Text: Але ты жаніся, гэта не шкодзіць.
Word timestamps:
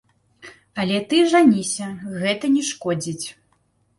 Але 0.83 0.97
ты 1.11 1.19
жаніся, 1.33 1.89
гэта 2.23 2.45
не 2.55 2.63
шкодзіць. 2.73 3.27